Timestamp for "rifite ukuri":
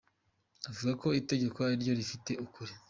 1.99-2.73